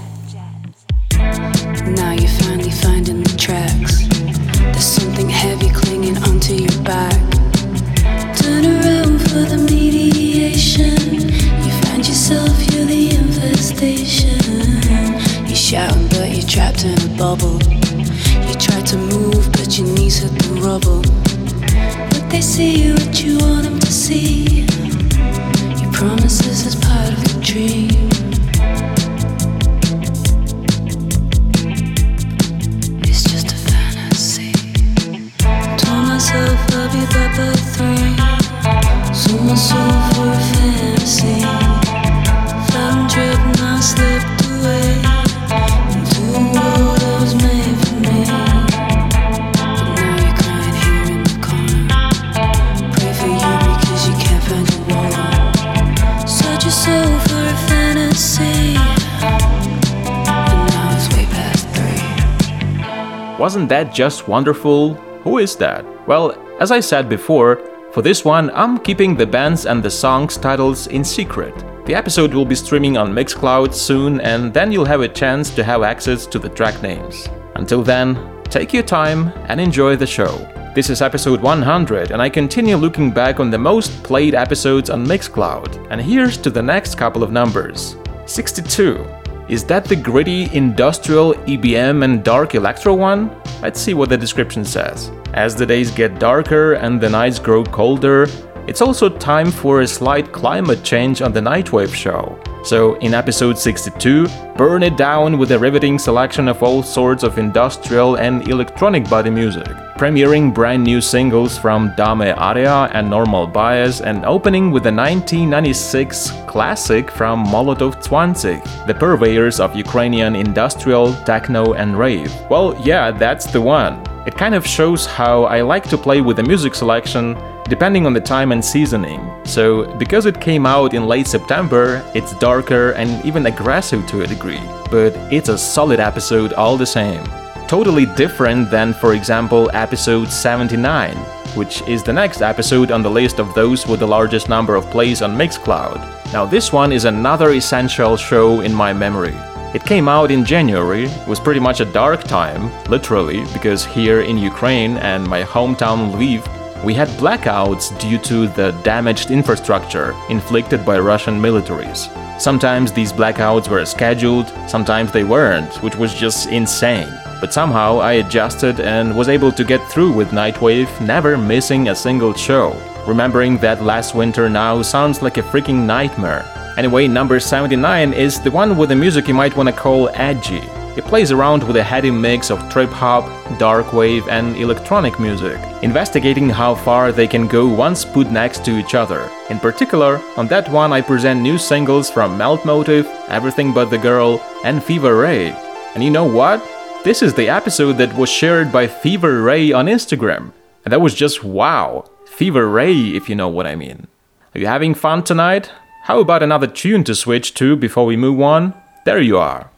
Wasn't 63.41 63.69
that 63.69 63.91
just 63.91 64.27
wonderful? 64.27 65.10
Who 65.23 65.37
is 65.37 65.55
that? 65.57 65.85
Well, 66.07 66.35
as 66.59 66.71
I 66.71 66.79
said 66.79 67.07
before, 67.07 67.61
for 67.91 68.01
this 68.01 68.25
one, 68.25 68.49
I'm 68.51 68.79
keeping 68.79 69.15
the 69.15 69.27
bands 69.27 69.65
and 69.65 69.83
the 69.83 69.89
songs 69.89 70.37
titles 70.37 70.87
in 70.87 71.03
secret. 71.03 71.53
The 71.85 71.93
episode 71.93 72.33
will 72.33 72.45
be 72.45 72.55
streaming 72.55 72.97
on 72.97 73.13
Mixcloud 73.13 73.73
soon, 73.73 74.19
and 74.21 74.53
then 74.53 74.71
you'll 74.71 74.85
have 74.85 75.01
a 75.01 75.07
chance 75.07 75.49
to 75.51 75.63
have 75.63 75.83
access 75.83 76.25
to 76.27 76.39
the 76.39 76.49
track 76.49 76.81
names. 76.81 77.27
Until 77.55 77.83
then, 77.83 78.17
take 78.45 78.73
your 78.73 78.83
time 78.83 79.31
and 79.47 79.59
enjoy 79.59 79.95
the 79.95 80.07
show. 80.07 80.37
This 80.73 80.89
is 80.89 81.01
episode 81.01 81.41
100, 81.41 82.11
and 82.11 82.21
I 82.21 82.29
continue 82.29 82.77
looking 82.77 83.11
back 83.11 83.39
on 83.39 83.51
the 83.51 83.57
most 83.57 84.03
played 84.03 84.33
episodes 84.33 84.89
on 84.89 85.05
Mixcloud. 85.05 85.87
And 85.91 86.01
here's 86.01 86.37
to 86.37 86.49
the 86.49 86.63
next 86.63 86.95
couple 86.95 87.23
of 87.23 87.31
numbers 87.31 87.95
62. 88.25 89.20
Is 89.51 89.65
that 89.65 89.83
the 89.83 89.97
gritty 89.97 90.49
industrial 90.55 91.33
EBM 91.33 92.05
and 92.05 92.23
dark 92.23 92.55
electro 92.55 92.93
one? 92.93 93.35
Let's 93.61 93.81
see 93.81 93.93
what 93.93 94.07
the 94.07 94.15
description 94.15 94.63
says. 94.63 95.11
As 95.33 95.57
the 95.57 95.65
days 95.65 95.91
get 95.91 96.19
darker 96.19 96.75
and 96.75 97.01
the 97.01 97.09
nights 97.09 97.37
grow 97.37 97.65
colder, 97.65 98.27
it's 98.71 98.79
also 98.79 99.09
time 99.09 99.51
for 99.51 99.81
a 99.81 99.87
slight 99.87 100.31
climate 100.31 100.81
change 100.81 101.21
on 101.21 101.33
the 101.33 101.41
Nightwave 101.41 101.93
show. 101.93 102.41
So, 102.63 102.95
in 102.99 103.13
episode 103.13 103.57
62, 103.57 104.29
burn 104.55 104.81
it 104.81 104.95
down 104.95 105.37
with 105.37 105.51
a 105.51 105.59
riveting 105.59 105.99
selection 105.99 106.47
of 106.47 106.63
all 106.63 106.81
sorts 106.81 107.23
of 107.23 107.37
industrial 107.37 108.15
and 108.15 108.47
electronic 108.47 109.09
body 109.09 109.29
music, 109.29 109.67
premiering 109.97 110.53
brand 110.53 110.85
new 110.85 111.01
singles 111.01 111.57
from 111.57 111.93
Dame 111.97 112.21
Area 112.21 112.89
and 112.93 113.09
Normal 113.09 113.45
Bias, 113.45 113.99
and 113.99 114.23
opening 114.23 114.71
with 114.71 114.83
the 114.83 114.93
1996 114.93 116.31
classic 116.47 117.11
from 117.11 117.45
Molotov 117.45 118.01
20, 118.01 118.61
the 118.87 118.95
purveyors 118.97 119.59
of 119.59 119.75
Ukrainian 119.75 120.33
industrial, 120.33 121.13
techno, 121.25 121.73
and 121.73 121.99
rave. 121.99 122.33
Well, 122.49 122.79
yeah, 122.81 123.11
that's 123.11 123.51
the 123.51 123.59
one. 123.59 124.01
It 124.25 124.37
kind 124.37 124.55
of 124.55 124.65
shows 124.65 125.05
how 125.05 125.43
I 125.43 125.59
like 125.59 125.89
to 125.89 125.97
play 125.97 126.21
with 126.21 126.37
the 126.37 126.43
music 126.43 126.73
selection 126.73 127.35
depending 127.69 128.05
on 128.05 128.13
the 128.13 128.21
time 128.21 128.51
and 128.51 128.63
seasoning. 128.63 129.31
So, 129.45 129.93
because 129.97 130.25
it 130.25 130.41
came 130.41 130.65
out 130.65 130.93
in 130.93 131.07
late 131.07 131.27
September, 131.27 132.03
it's 132.13 132.37
darker 132.39 132.91
and 132.91 133.23
even 133.25 133.45
aggressive 133.45 134.05
to 134.07 134.21
a 134.21 134.27
degree, 134.27 134.61
but 134.89 135.15
it's 135.31 135.49
a 135.49 135.57
solid 135.57 135.99
episode 135.99 136.53
all 136.53 136.77
the 136.77 136.85
same. 136.85 137.23
Totally 137.67 138.05
different 138.05 138.69
than, 138.69 138.93
for 138.93 139.13
example, 139.13 139.69
episode 139.73 140.29
79, 140.29 141.15
which 141.55 141.81
is 141.87 142.03
the 142.03 142.11
next 142.11 142.41
episode 142.41 142.91
on 142.91 143.01
the 143.01 143.09
list 143.09 143.39
of 143.39 143.53
those 143.53 143.87
with 143.87 144.01
the 144.01 144.07
largest 144.07 144.49
number 144.49 144.75
of 144.75 144.85
plays 144.89 145.21
on 145.21 145.37
Mixcloud. 145.37 145.99
Now, 146.33 146.45
this 146.45 146.73
one 146.73 146.91
is 146.91 147.05
another 147.05 147.51
essential 147.51 148.17
show 148.17 148.61
in 148.61 148.73
my 148.73 148.91
memory. 148.91 149.35
It 149.73 149.85
came 149.85 150.09
out 150.09 150.31
in 150.31 150.43
January, 150.43 151.07
was 151.27 151.39
pretty 151.39 151.61
much 151.61 151.79
a 151.79 151.85
dark 151.85 152.25
time, 152.25 152.69
literally, 152.89 153.45
because 153.53 153.85
here 153.85 154.19
in 154.19 154.37
Ukraine 154.37 154.97
and 154.97 155.25
my 155.25 155.43
hometown 155.43 156.11
Lviv, 156.11 156.45
we 156.83 156.93
had 156.93 157.07
blackouts 157.09 157.97
due 157.99 158.17
to 158.17 158.47
the 158.47 158.71
damaged 158.83 159.29
infrastructure 159.29 160.15
inflicted 160.29 160.83
by 160.83 160.97
Russian 160.99 161.39
militaries. 161.39 162.09
Sometimes 162.41 162.91
these 162.91 163.13
blackouts 163.13 163.67
were 163.67 163.85
scheduled, 163.85 164.47
sometimes 164.67 165.11
they 165.11 165.23
weren't, 165.23 165.75
which 165.83 165.95
was 165.95 166.13
just 166.13 166.49
insane. 166.49 167.07
But 167.39 167.53
somehow 167.53 167.99
I 167.99 168.13
adjusted 168.13 168.79
and 168.79 169.15
was 169.15 169.29
able 169.29 169.51
to 169.51 169.63
get 169.63 169.87
through 169.91 170.13
with 170.13 170.31
Nightwave, 170.31 170.89
never 171.05 171.37
missing 171.37 171.89
a 171.89 171.95
single 171.95 172.33
show. 172.33 172.75
Remembering 173.05 173.57
that 173.57 173.83
last 173.83 174.15
winter 174.15 174.49
now 174.49 174.81
sounds 174.81 175.21
like 175.21 175.37
a 175.37 175.43
freaking 175.43 175.85
nightmare. 175.85 176.45
Anyway, 176.77 177.07
number 177.07 177.39
79 177.39 178.13
is 178.13 178.39
the 178.39 178.49
one 178.49 178.77
with 178.77 178.89
the 178.89 178.95
music 178.95 179.27
you 179.27 179.33
might 179.33 179.55
want 179.55 179.69
to 179.69 179.75
call 179.75 180.09
edgy. 180.13 180.61
Plays 181.05 181.31
around 181.31 181.63
with 181.63 181.75
a 181.75 181.83
heady 181.83 182.09
mix 182.09 182.49
of 182.49 182.69
trip 182.69 182.89
hop, 182.89 183.25
dark 183.59 183.91
wave, 183.91 184.27
and 184.29 184.55
electronic 184.55 185.19
music, 185.19 185.59
investigating 185.83 186.49
how 186.49 186.73
far 186.73 187.11
they 187.11 187.27
can 187.27 187.47
go 187.47 187.67
once 187.67 188.05
put 188.05 188.31
next 188.31 188.63
to 188.65 188.77
each 188.77 188.95
other. 188.95 189.29
In 189.49 189.59
particular, 189.59 190.21
on 190.37 190.47
that 190.47 190.69
one 190.71 190.93
I 190.93 191.01
present 191.01 191.41
new 191.41 191.57
singles 191.57 192.09
from 192.09 192.37
Melt 192.37 192.63
Motive, 192.63 193.07
Everything 193.27 193.73
But 193.73 193.89
the 193.89 193.97
Girl, 193.97 194.39
and 194.63 194.81
Fever 194.83 195.17
Ray. 195.17 195.49
And 195.95 196.03
you 196.03 196.11
know 196.11 196.25
what? 196.25 196.63
This 197.03 197.21
is 197.21 197.33
the 197.33 197.49
episode 197.49 197.97
that 197.97 198.15
was 198.15 198.29
shared 198.29 198.71
by 198.71 198.87
Fever 198.87 199.41
Ray 199.41 199.71
on 199.71 199.87
Instagram. 199.87 200.53
And 200.85 200.93
that 200.93 201.01
was 201.01 201.15
just 201.15 201.43
wow. 201.43 202.05
Fever 202.27 202.69
Ray, 202.69 202.93
if 203.15 203.27
you 203.27 203.35
know 203.35 203.49
what 203.49 203.67
I 203.67 203.75
mean. 203.75 204.07
Are 204.53 204.59
you 204.59 204.67
having 204.67 204.93
fun 204.93 205.23
tonight? 205.23 205.71
How 206.03 206.19
about 206.19 206.43
another 206.43 206.67
tune 206.67 207.03
to 207.05 207.15
switch 207.15 207.53
to 207.55 207.75
before 207.75 208.05
we 208.05 208.15
move 208.17 208.39
on? 208.39 208.73
There 209.03 209.19
you 209.19 209.37
are. 209.39 209.70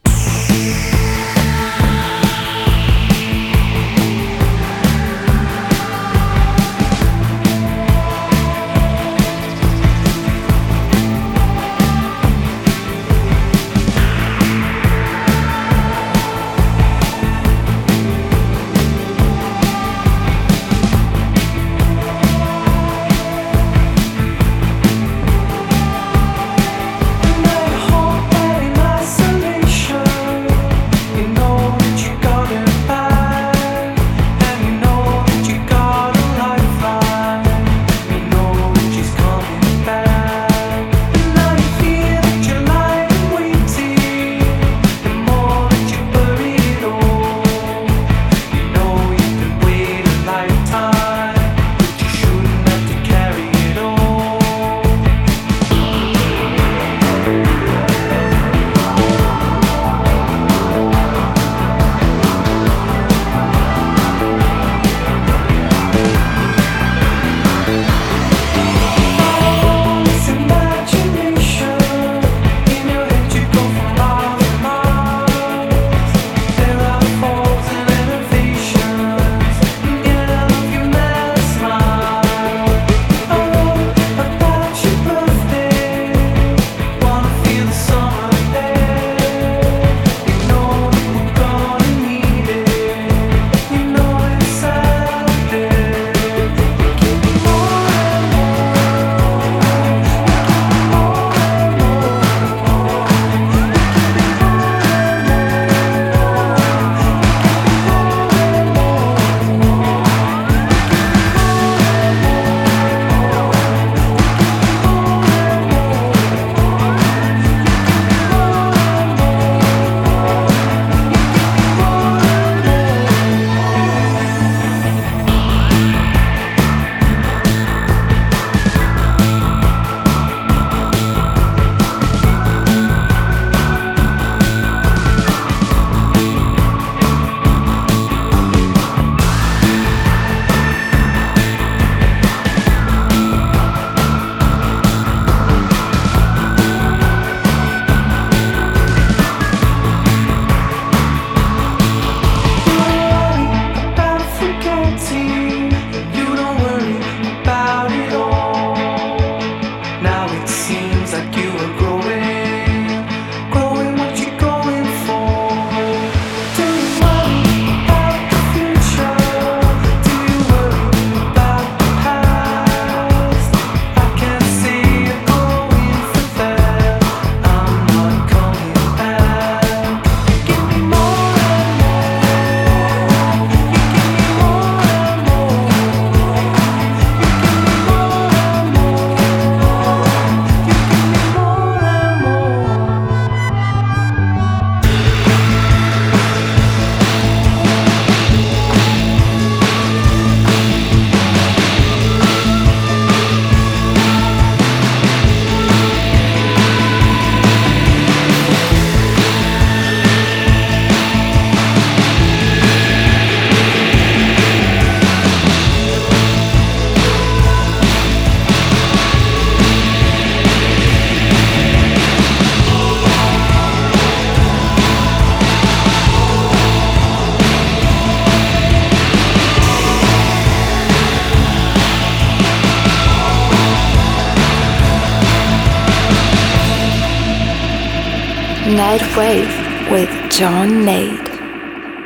Nightwave 238.93 239.89
with 239.89 240.31
John 240.31 240.85
Nate. 240.85 241.27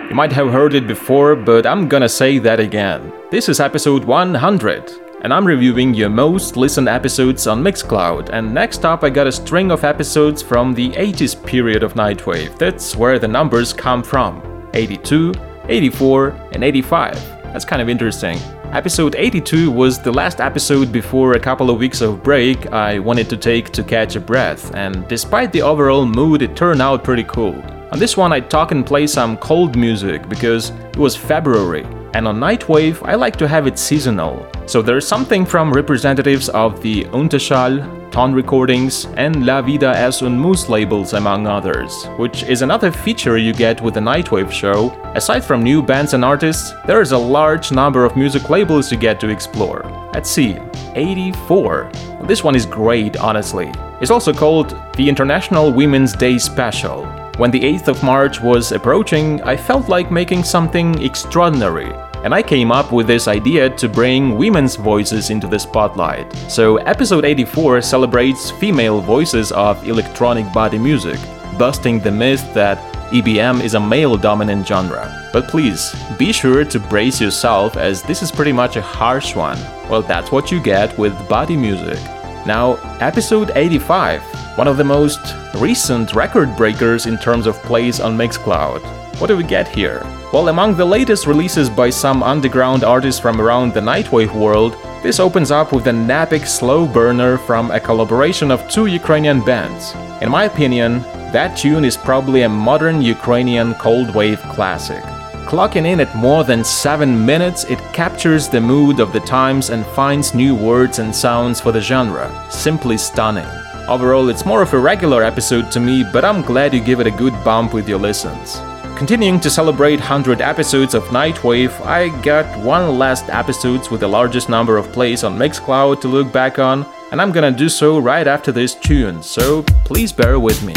You 0.09 0.15
might 0.15 0.31
have 0.31 0.53
heard 0.53 0.73
it 0.73 0.87
before, 0.87 1.35
but 1.35 1.65
I'm 1.65 1.89
gonna 1.89 2.07
say 2.07 2.37
that 2.37 2.61
again. 2.61 3.11
This 3.29 3.49
is 3.49 3.59
episode 3.59 4.05
100, 4.05 4.93
and 5.21 5.33
I'm 5.33 5.45
reviewing 5.45 5.93
your 5.93 6.07
most 6.07 6.55
listened 6.55 6.87
episodes 6.87 7.45
on 7.45 7.61
Mixcloud. 7.61 8.29
And 8.29 8.53
next 8.53 8.85
up, 8.85 9.03
I 9.03 9.09
got 9.09 9.27
a 9.27 9.33
string 9.33 9.69
of 9.69 9.83
episodes 9.83 10.41
from 10.41 10.73
the 10.73 10.91
80s 10.91 11.35
period 11.35 11.83
of 11.83 11.95
Nightwave. 11.95 12.57
That's 12.57 12.95
where 12.95 13.19
the 13.19 13.27
numbers 13.27 13.73
come 13.73 14.01
from 14.01 14.41
82, 14.73 15.33
84, 15.67 16.29
and 16.53 16.63
85. 16.63 17.15
That's 17.51 17.65
kind 17.65 17.81
of 17.81 17.89
interesting. 17.89 18.39
Episode 18.77 19.15
82 19.17 19.71
was 19.71 19.97
the 19.97 20.11
last 20.11 20.39
episode 20.39 20.91
before 20.91 21.33
a 21.33 21.39
couple 21.39 21.71
of 21.71 21.79
weeks 21.79 21.99
of 22.01 22.21
break 22.21 22.71
I 22.71 22.99
wanted 22.99 23.27
to 23.31 23.35
take 23.35 23.71
to 23.71 23.83
catch 23.83 24.15
a 24.15 24.19
breath, 24.19 24.71
and 24.75 25.07
despite 25.07 25.51
the 25.51 25.63
overall 25.63 26.05
mood, 26.05 26.43
it 26.43 26.55
turned 26.55 26.79
out 26.79 27.03
pretty 27.03 27.23
cool. 27.23 27.59
On 27.91 27.97
this 27.97 28.15
one, 28.15 28.31
I 28.31 28.39
talk 28.39 28.71
and 28.71 28.85
play 28.85 29.07
some 29.07 29.35
cold 29.37 29.75
music 29.75 30.29
because 30.29 30.69
it 30.69 30.97
was 30.97 31.15
February, 31.15 31.85
and 32.13 32.27
on 32.27 32.39
Nightwave, 32.39 33.01
I 33.01 33.15
like 33.15 33.35
to 33.37 33.47
have 33.47 33.65
it 33.65 33.79
seasonal. 33.79 34.47
So 34.67 34.83
there's 34.83 35.07
something 35.07 35.43
from 35.43 35.73
representatives 35.73 36.47
of 36.49 36.79
the 36.83 37.05
Unterschall, 37.05 37.81
Ton 38.11 38.33
Recordings, 38.33 39.05
and 39.17 39.45
La 39.45 39.61
Vida 39.61 39.95
es 39.95 40.21
un 40.21 40.37
Mus 40.39 40.69
labels, 40.69 41.13
among 41.13 41.47
others, 41.47 42.05
which 42.17 42.43
is 42.43 42.61
another 42.61 42.91
feature 42.91 43.37
you 43.37 43.53
get 43.53 43.81
with 43.81 43.93
the 43.93 43.99
Nightwave 43.99 44.51
show. 44.51 44.91
Aside 45.15 45.43
from 45.43 45.63
new 45.63 45.83
bands 45.83 46.13
and 46.13 46.25
artists, 46.25 46.73
there 46.85 47.01
is 47.01 47.11
a 47.11 47.17
large 47.17 47.71
number 47.71 48.05
of 48.05 48.15
music 48.15 48.49
labels 48.49 48.91
you 48.91 48.97
get 48.97 49.19
to 49.19 49.29
explore. 49.29 49.83
Let's 50.13 50.29
see, 50.29 50.57
84. 50.95 51.91
This 52.23 52.43
one 52.43 52.55
is 52.55 52.65
great, 52.65 53.17
honestly. 53.17 53.71
It's 54.01 54.11
also 54.11 54.33
called 54.33 54.75
the 54.95 55.07
International 55.07 55.71
Women's 55.71 56.13
Day 56.13 56.37
Special. 56.37 57.05
When 57.37 57.51
the 57.51 57.61
8th 57.61 57.87
of 57.87 58.03
March 58.03 58.41
was 58.41 58.71
approaching, 58.71 59.41
I 59.43 59.55
felt 59.55 59.89
like 59.89 60.11
making 60.11 60.43
something 60.43 61.03
extraordinary 61.03 61.93
and 62.23 62.33
I 62.33 62.41
came 62.41 62.71
up 62.71 62.91
with 62.91 63.07
this 63.07 63.27
idea 63.27 63.69
to 63.69 63.87
bring 63.87 64.37
women's 64.37 64.75
voices 64.75 65.29
into 65.29 65.47
the 65.47 65.59
spotlight. 65.59 66.31
So, 66.49 66.77
episode 66.77 67.25
84 67.25 67.81
celebrates 67.81 68.51
female 68.51 69.01
voices 69.01 69.51
of 69.51 69.87
electronic 69.87 70.51
body 70.53 70.77
music, 70.77 71.19
busting 71.57 71.99
the 71.99 72.11
myth 72.11 72.53
that 72.53 72.77
EBM 73.11 73.63
is 73.63 73.73
a 73.73 73.79
male 73.79 74.17
dominant 74.17 74.67
genre. 74.67 75.29
But 75.31 75.47
please, 75.47 75.95
be 76.17 76.33
sure 76.33 76.65
to 76.65 76.79
brace 76.79 77.21
yourself 77.21 77.77
as 77.77 78.01
this 78.01 78.21
is 78.21 78.31
pretty 78.31 78.51
much 78.51 78.75
a 78.75 78.81
harsh 78.81 79.35
one. 79.35 79.57
Well, 79.89 80.01
that's 80.01 80.31
what 80.31 80.51
you 80.51 80.61
get 80.61 80.97
with 80.97 81.13
body 81.29 81.55
music. 81.55 81.99
Now, 82.47 82.75
episode 83.01 83.51
85, 83.55 84.23
one 84.57 84.69
of 84.69 84.77
the 84.77 84.83
most 84.85 85.19
recent 85.55 86.15
record 86.15 86.55
breakers 86.55 87.05
in 87.05 87.17
terms 87.17 87.45
of 87.45 87.61
plays 87.63 87.99
on 87.99 88.17
Mixcloud. 88.17 88.81
What 89.19 89.27
do 89.27 89.35
we 89.35 89.43
get 89.43 89.67
here? 89.67 90.01
Well, 90.31 90.47
among 90.47 90.77
the 90.77 90.85
latest 90.85 91.27
releases 91.27 91.69
by 91.69 91.89
some 91.89 92.23
underground 92.23 92.85
artists 92.85 93.19
from 93.19 93.41
around 93.41 93.73
the 93.73 93.81
Nightwave 93.81 94.33
world, 94.33 94.77
this 95.03 95.19
opens 95.19 95.51
up 95.51 95.73
with 95.73 95.87
an 95.87 96.09
epic 96.09 96.45
slow 96.45 96.87
burner 96.87 97.37
from 97.37 97.69
a 97.69 97.81
collaboration 97.81 98.49
of 98.49 98.65
two 98.69 98.85
Ukrainian 98.85 99.43
bands. 99.43 99.93
In 100.21 100.31
my 100.31 100.45
opinion, 100.45 101.01
that 101.33 101.57
tune 101.57 101.83
is 101.83 101.97
probably 101.97 102.43
a 102.43 102.49
modern 102.49 103.01
Ukrainian 103.01 103.73
cold 103.73 104.15
wave 104.15 104.41
classic. 104.55 105.03
Clocking 105.47 105.85
in 105.85 106.01
at 106.01 106.13
more 106.13 106.43
than 106.43 106.61
7 106.61 107.25
minutes, 107.25 107.63
it 107.63 107.79
captures 107.93 108.49
the 108.49 108.59
mood 108.59 108.99
of 108.99 109.13
the 109.13 109.21
times 109.21 109.69
and 109.69 109.85
finds 109.85 110.35
new 110.35 110.53
words 110.53 110.99
and 110.99 111.15
sounds 111.15 111.61
for 111.61 111.71
the 111.71 111.79
genre. 111.79 112.29
Simply 112.49 112.97
stunning. 112.97 113.47
Overall, 113.87 114.27
it's 114.27 114.45
more 114.45 114.61
of 114.61 114.73
a 114.73 114.77
regular 114.77 115.23
episode 115.23 115.71
to 115.71 115.79
me, 115.79 116.03
but 116.03 116.25
I'm 116.25 116.41
glad 116.41 116.73
you 116.73 116.81
give 116.81 116.99
it 116.99 117.07
a 117.07 117.11
good 117.11 117.33
bump 117.45 117.73
with 117.73 117.87
your 117.87 117.97
listens. 117.97 118.59
Continuing 118.97 119.39
to 119.39 119.49
celebrate 119.49 120.01
100 120.01 120.41
episodes 120.41 120.93
of 120.93 121.03
Nightwave, 121.05 121.79
I 121.85 122.09
got 122.23 122.45
one 122.61 122.99
last 122.99 123.29
episode 123.29 123.89
with 123.89 124.01
the 124.01 124.07
largest 124.09 124.49
number 124.49 124.75
of 124.75 124.91
plays 124.91 125.23
on 125.23 125.37
Mixcloud 125.37 126.01
to 126.01 126.09
look 126.09 126.29
back 126.33 126.59
on, 126.59 126.85
and 127.11 127.21
I'm 127.21 127.31
gonna 127.31 127.51
do 127.51 127.69
so 127.69 127.99
right 127.99 128.27
after 128.27 128.51
this 128.51 128.75
tune, 128.75 129.23
so 129.23 129.63
please 129.85 130.11
bear 130.11 130.41
with 130.41 130.61
me. 130.61 130.73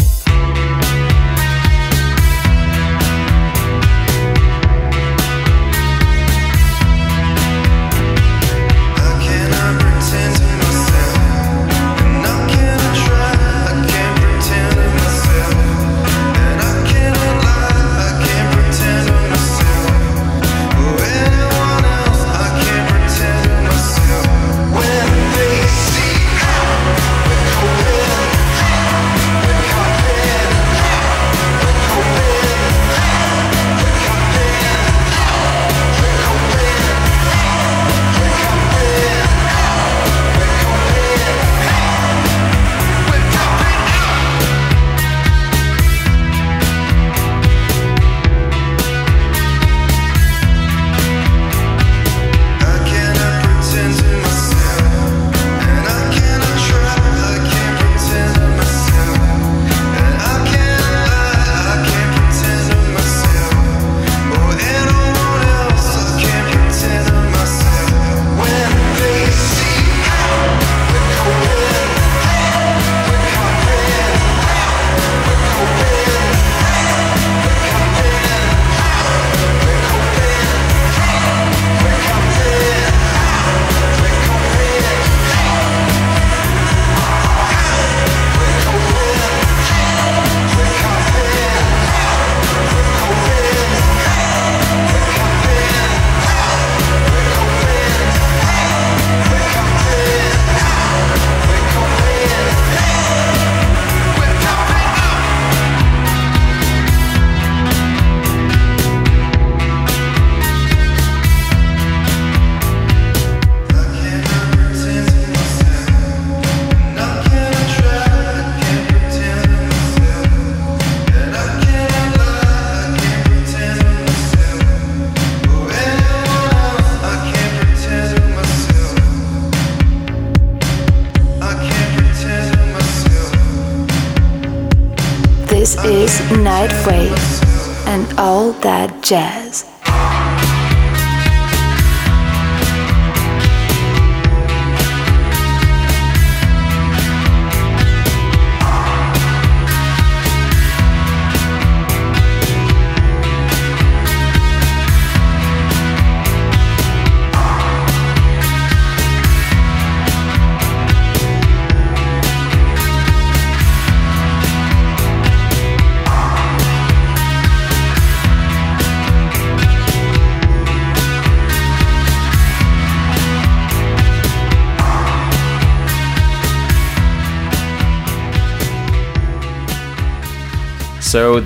Jazz. 139.11 139.40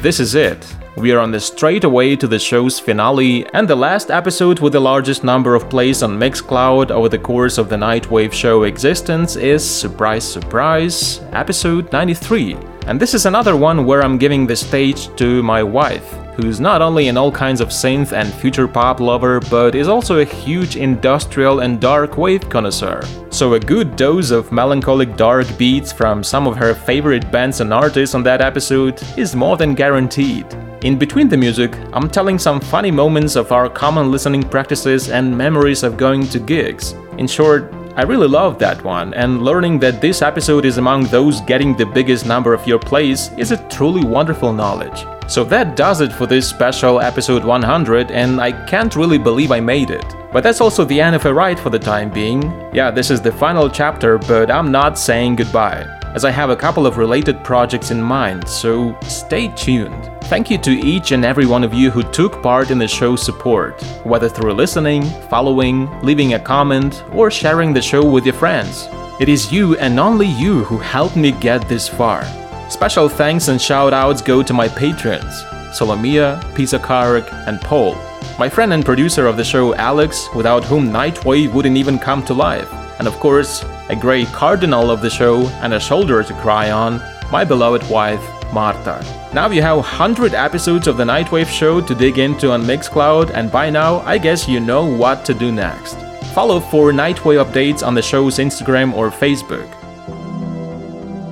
This 0.06 0.20
is 0.20 0.36
it. 0.36 0.64
We 0.98 1.14
are 1.14 1.20
on 1.20 1.32
the 1.32 1.40
straight 1.40 1.84
away 1.84 2.16
to 2.16 2.28
the 2.28 2.38
show's 2.38 2.80
finale 2.80 3.44
and 3.56 3.68
the 3.68 3.76
last 3.76 4.12
episode 4.12 4.60
with 4.60 4.74
the 4.74 4.80
largest 4.80 5.24
number 5.24 5.56
of 5.56 5.68
plays 5.68 6.04
on 6.04 6.20
Mixcloud 6.20 6.92
over 6.92 7.10
the 7.10 7.18
course 7.18 7.58
of 7.58 7.70
the 7.70 7.76
Nightwave 7.76 8.32
show 8.32 8.66
existence 8.66 9.36
is 9.36 9.68
surprise 9.68 10.24
surprise, 10.24 11.22
episode 11.32 11.92
93. 11.92 12.56
And 12.86 13.02
this 13.02 13.16
is 13.16 13.26
another 13.26 13.58
one 13.58 13.84
where 13.84 14.04
I'm 14.04 14.20
giving 14.20 14.46
the 14.46 14.56
stage 14.56 15.10
to 15.16 15.42
my 15.42 15.64
wife, 15.64 16.14
who's 16.36 16.60
not 16.60 16.82
only 16.82 17.08
an 17.08 17.18
all 17.18 17.32
kinds 17.32 17.62
of 17.62 17.70
synth 17.70 18.12
and 18.12 18.34
future 18.34 18.68
pop 18.68 19.00
lover, 19.00 19.40
but 19.50 19.76
is 19.76 19.88
also 19.88 20.20
a 20.20 20.26
huge 20.26 20.76
industrial 20.76 21.62
and 21.62 21.80
dark 21.80 22.18
wave 22.18 22.50
connoisseur. 22.50 23.02
So 23.30 23.54
a 23.54 23.60
good 23.60 23.96
dose 23.96 24.32
of 24.32 24.52
melancholic 24.52 25.16
dark 25.18 25.48
beats 25.58 25.92
from 25.92 26.24
some 26.24 26.48
of 26.48 26.56
her 26.58 26.74
favorite 26.74 27.32
bands 27.32 27.62
and 27.62 27.74
artists 27.74 28.16
on 28.16 28.24
that 28.24 28.42
episode 28.42 29.02
is 29.18 29.36
more 29.36 29.58
than 29.58 29.76
guaranteed. 29.76 30.46
In 30.84 30.98
between 30.98 31.28
the 31.28 31.38
music, 31.38 31.76
I'm 31.94 32.10
telling 32.10 32.38
some 32.38 32.60
funny 32.60 32.92
moments 32.92 33.36
of 33.36 33.52
our 33.52 33.68
common 33.68 34.12
listening 34.12 34.44
practices 34.44 35.10
and 35.10 35.36
memories 35.36 35.84
of 35.84 35.98
going 35.98 36.28
to 36.28 36.40
gigs. 36.40 36.94
In 37.18 37.28
short, 37.28 37.74
I 37.98 38.02
really 38.02 38.28
loved 38.28 38.60
that 38.60 38.84
one, 38.84 39.14
and 39.14 39.42
learning 39.42 39.80
that 39.80 40.02
this 40.02 40.22
episode 40.22 40.66
is 40.66 40.78
among 40.78 41.06
those 41.06 41.40
getting 41.40 41.78
the 41.78 41.86
biggest 41.86 42.26
number 42.26 42.54
of 42.54 42.68
your 42.68 42.78
plays 42.78 43.32
is 43.38 43.52
a 43.52 43.70
truly 43.70 44.04
wonderful 44.04 44.52
knowledge. 44.52 45.06
So 45.28 45.46
that 45.46 45.78
does 45.78 46.02
it 46.02 46.12
for 46.12 46.26
this 46.26 46.46
special 46.50 47.00
episode 47.00 47.46
100, 47.46 48.12
and 48.12 48.42
I 48.42 48.52
can't 48.66 48.98
really 48.98 49.18
believe 49.18 49.50
I 49.50 49.62
made 49.62 49.92
it. 49.92 50.06
But 50.34 50.44
that's 50.44 50.60
also 50.60 50.84
the 50.84 51.00
end 51.00 51.16
of 51.16 51.26
a 51.26 51.34
ride 51.34 51.58
for 51.58 51.70
the 51.70 51.80
time 51.80 52.10
being. 52.10 52.42
Yeah, 52.74 52.92
this 52.92 53.10
is 53.10 53.22
the 53.22 53.32
final 53.32 53.70
chapter, 53.70 54.18
but 54.18 54.52
I'm 54.52 54.74
not 54.74 55.00
saying 55.00 55.38
goodbye, 55.38 55.88
as 56.16 56.24
I 56.24 56.32
have 56.32 56.50
a 56.50 56.56
couple 56.56 56.88
of 56.88 56.98
related 56.98 57.44
projects 57.44 57.92
in 57.92 58.02
mind, 58.02 58.48
so 58.48 58.98
stay 59.02 59.50
tuned. 59.50 60.10
Thank 60.24 60.50
you 60.50 60.58
to 60.60 60.72
each 60.72 61.12
and 61.12 61.26
every 61.26 61.46
one 61.46 61.62
of 61.62 61.74
you 61.74 61.92
who 61.92 62.04
took 62.04 62.42
part 62.42 62.72
in 62.72 62.78
the 62.78 62.88
show's 62.88 63.22
support, 63.22 63.82
whether 64.06 64.30
through 64.30 64.54
listening, 64.54 65.04
following, 65.30 65.92
leaving 66.02 66.34
a 66.34 66.40
comment, 66.40 67.04
or 67.12 67.30
sharing 67.30 67.74
the 67.74 67.82
show 67.82 68.10
with 68.10 68.26
your 68.26 68.34
friends. 68.34 68.88
It 69.20 69.28
is 69.28 69.52
you 69.52 69.78
and 69.78 70.00
only 70.00 70.28
you 70.28 70.64
who 70.64 70.78
helped 70.78 71.18
me 71.18 71.34
get 71.34 71.68
this 71.68 71.90
far. 71.90 72.24
Special 72.70 73.10
thanks 73.10 73.50
and 73.50 73.62
shout 73.62 73.94
outs 73.94 74.22
go 74.22 74.42
to 74.42 74.54
my 74.54 74.70
patrons 74.70 75.44
Solomia, 75.76 76.42
Pisa 76.56 76.80
Karik, 76.80 77.30
and 77.48 77.60
Paul. 77.60 77.96
My 78.40 78.48
friend 78.48 78.72
and 78.72 78.86
producer 78.86 79.28
of 79.28 79.36
the 79.36 79.44
show, 79.44 79.76
Alex, 79.76 80.30
without 80.34 80.64
whom 80.64 80.90
Nightwave 80.90 81.54
wouldn't 81.54 81.76
even 81.76 82.00
come 82.00 82.24
to 82.24 82.34
life. 82.34 82.72
And 82.98 83.08
of 83.08 83.14
course, 83.20 83.66
a 83.90 83.96
grey 83.96 84.26
cardinal 84.26 84.90
of 84.90 85.02
the 85.02 85.10
show 85.10 85.48
and 85.62 85.74
a 85.74 85.80
shoulder 85.80 86.24
to 86.24 86.34
cry 86.36 86.72
on, 86.72 87.02
my 87.32 87.44
beloved 87.44 87.88
wife, 87.90 88.24
Marta. 88.54 89.04
Now 89.34 89.50
you 89.50 89.62
have 89.62 89.78
100 89.78 90.34
episodes 90.34 90.88
of 90.88 90.98
the 90.98 91.04
Nightwave 91.04 91.48
show 91.48 91.82
to 91.82 91.96
dig 91.96 92.18
into 92.18 92.52
on 92.52 92.64
Mixcloud, 92.64 93.32
and 93.32 93.52
by 93.52 93.70
now, 93.70 94.00
I 94.00 94.18
guess 94.18 94.48
you 94.48 94.60
know 94.60 94.86
what 94.86 95.26
to 95.26 95.34
do 95.34 95.52
next. 95.52 95.96
Follow 96.34 96.60
for 96.60 96.92
Nightwave 96.92 97.44
updates 97.44 97.86
on 97.86 97.94
the 97.94 98.02
show's 98.02 98.38
Instagram 98.38 98.94
or 98.94 99.10
Facebook. 99.10 99.70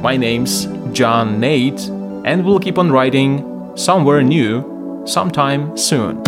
My 0.02 0.18
name's 0.18 0.66
John 0.92 1.40
Nate, 1.40 1.88
and 2.26 2.46
we'll 2.46 2.60
keep 2.60 2.78
on 2.78 2.92
writing 2.92 3.72
somewhere 3.76 4.22
new, 4.22 5.04
sometime 5.06 5.78
soon. 5.78 6.22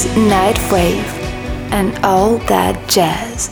This 0.00 0.16
is 0.16 0.22
Nightwave 0.32 1.12
and 1.72 1.94
all 2.02 2.38
that 2.48 2.88
jazz. 2.88 3.49